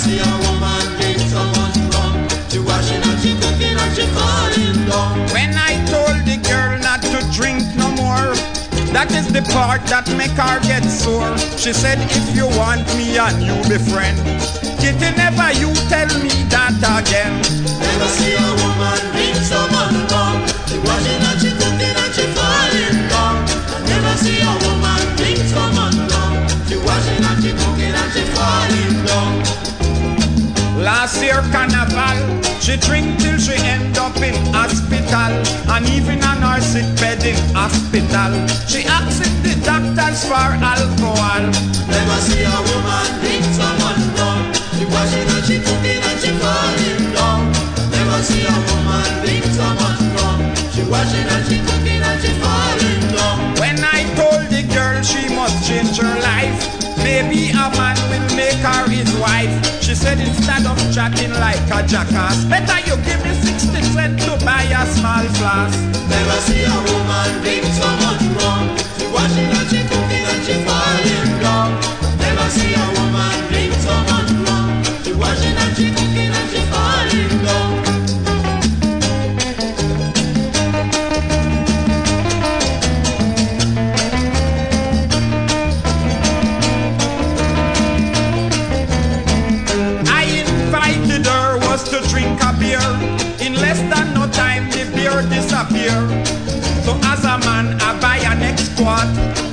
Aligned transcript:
see 0.00 0.16
a 0.16 0.32
woman 0.48 0.84
drink 0.96 1.20
so 1.28 1.42
much 1.60 1.76
rum. 1.92 2.16
She 2.48 2.58
washing 2.58 3.04
and 3.04 3.18
she 3.20 3.36
cooking 3.36 3.76
and 3.76 3.92
she 3.92 4.06
falling 4.16 4.80
down. 4.88 5.28
When 5.36 5.52
I 5.52 5.76
told 5.92 6.24
the 6.24 6.40
girl 6.40 6.80
not 6.80 7.04
to 7.12 7.20
drink 7.36 7.60
no 7.76 7.88
more, 8.00 8.32
that 8.96 9.12
is 9.12 9.28
the 9.28 9.44
part 9.52 9.84
that 9.92 10.08
make 10.16 10.32
her 10.40 10.56
get 10.64 10.84
sore. 10.88 11.36
She 11.60 11.72
said, 11.76 11.98
if 12.00 12.26
you 12.34 12.48
want 12.56 12.88
me 12.96 13.20
and 13.20 13.44
you 13.44 13.56
be 13.68 13.76
friend, 13.92 14.16
Kitty 14.80 15.12
never 15.20 15.52
you 15.60 15.68
tell 15.92 16.08
me 16.24 16.32
that 16.48 16.80
again. 16.80 17.36
Never 17.76 18.08
see 18.16 18.40
a 18.40 18.48
woman 18.56 19.00
drink 19.12 19.36
so 19.44 19.60
much 19.68 20.00
rum. 20.08 20.40
She 20.64 20.80
washing 20.80 21.20
and 21.28 21.38
she 21.44 21.50
cooking 21.60 21.92
and 21.92 22.12
she 22.16 22.24
falling 22.32 22.98
down. 23.12 23.36
I 23.68 23.76
never 23.84 24.14
see 24.16 24.40
a 24.40 24.48
woman 24.48 24.69
Last 31.00 31.22
year 31.22 31.40
carnival, 31.48 32.44
she 32.60 32.76
drink 32.76 33.18
till 33.18 33.38
she 33.38 33.56
end 33.64 33.96
up 33.96 34.14
in 34.20 34.36
hospital 34.52 35.32
And 35.72 35.88
even 35.88 36.22
on 36.22 36.44
her 36.44 36.60
sick 36.60 36.84
bed 37.00 37.24
in 37.24 37.40
hospital 37.56 38.36
She 38.68 38.84
asks 38.84 39.24
the 39.40 39.56
doctors 39.64 40.28
for 40.28 40.36
alcohol 40.60 41.40
Never 41.88 42.20
see 42.20 42.44
a 42.44 42.52
woman 42.52 43.08
beat 43.24 43.48
someone 43.56 44.02
wrong. 44.12 44.52
She 44.76 44.84
washing 44.92 45.24
and 45.24 45.44
she 45.48 45.56
cooking 45.64 46.04
and 46.04 46.20
she 46.20 46.36
falling 46.36 47.00
down. 47.16 47.48
Never 47.88 48.20
see 48.20 48.44
a 48.44 48.56
woman 48.68 49.10
beat 49.24 49.48
someone 49.56 50.04
wrong. 50.20 50.40
She 50.68 50.84
washing 50.84 51.29
said 60.00 60.18
instead 60.18 60.64
of 60.64 60.78
chatting 60.94 61.30
like 61.30 61.60
a 61.76 61.86
jackass. 61.86 62.44
Better 62.44 62.80
you 62.88 62.96
give 63.04 63.20
me 63.24 63.32
60 63.34 63.82
cents 63.92 64.24
to 64.24 64.32
buy 64.44 64.64
a 64.64 64.82
small 64.96 65.24
flask. 65.36 65.76
Never 66.08 66.38
see 66.46 66.64
a 66.64 66.78
woman 66.88 67.30
beat 67.44 67.69
quart. 98.80 99.08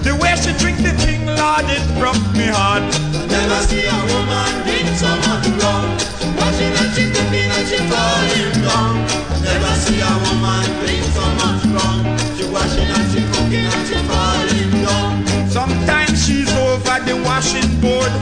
The 0.08 0.16
way 0.16 0.34
she 0.40 0.56
drink 0.56 0.80
the 0.80 0.96
thing, 1.04 1.28
Lord, 1.28 1.68
it 1.68 1.84
broke 2.00 2.24
me 2.32 2.48
heart. 2.48 2.88
Never 3.28 3.60
see 3.68 3.84
a 3.84 3.98
woman 4.12 4.52
beat 4.64 4.88
someone 4.96 5.44
wrong. 5.60 5.88
She 6.20 6.28
washing 6.40 6.74
and 6.80 6.90
she 6.96 7.04
cooking 7.12 7.52
and 7.52 7.66
she 7.68 7.80
falling 7.92 8.56
down. 8.64 8.96
Never 9.44 9.74
see 9.84 10.00
a 10.00 10.14
woman 10.24 10.68
beat 10.82 11.06
someone 11.12 11.60
wrong. 11.76 12.02
She 12.36 12.46
washing 12.48 12.88
and 12.88 13.08
she 13.12 13.22
cooking 13.36 13.68
and 13.68 13.84
she 13.88 14.00
falling 14.08 14.72
down. 14.88 15.12
Sometimes 15.52 16.16
she's 16.24 16.52
over 16.66 16.98
the 17.04 17.16
washing 17.28 17.70
board, 17.84 18.14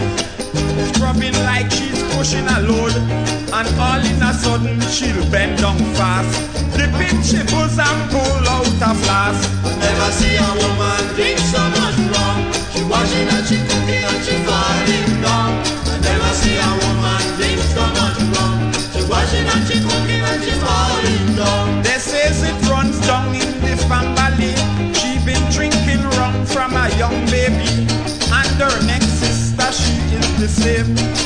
scrubbing 0.90 1.38
like 1.46 1.70
she's 1.70 2.02
pushing 2.16 2.48
a 2.50 2.60
load. 2.66 2.96
And 3.56 3.68
all 3.80 4.04
in 4.04 4.20
a 4.22 4.34
sudden, 4.34 4.82
she'll 4.90 5.24
bend 5.32 5.60
down 5.62 5.78
fast. 5.96 6.34
The 6.76 6.90
bitch 6.98 7.24
she 7.30 7.40
buzz 7.54 7.80
and 7.80 8.02
pull 8.12 8.50
out 8.52 8.65
young 26.98 27.26
baby. 27.26 27.88
And 28.32 28.62
her 28.62 28.86
next 28.86 29.20
sister, 29.20 29.72
she 29.72 29.94
is 30.16 30.40
the 30.40 30.48
same. 30.48 31.25